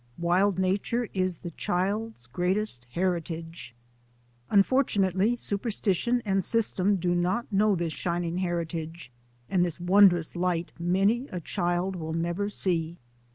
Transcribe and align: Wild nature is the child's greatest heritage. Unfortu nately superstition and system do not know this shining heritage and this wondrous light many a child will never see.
Wild 0.17 0.57
nature 0.57 1.09
is 1.13 1.37
the 1.37 1.51
child's 1.51 2.25
greatest 2.25 2.87
heritage. 2.93 3.75
Unfortu 4.51 4.97
nately 4.99 5.35
superstition 5.35 6.23
and 6.25 6.43
system 6.43 6.95
do 6.95 7.13
not 7.13 7.53
know 7.53 7.75
this 7.75 7.93
shining 7.93 8.39
heritage 8.39 9.11
and 9.47 9.63
this 9.63 9.79
wondrous 9.79 10.35
light 10.35 10.71
many 10.79 11.27
a 11.27 11.39
child 11.39 11.95
will 11.95 12.13
never 12.13 12.49
see. 12.49 12.97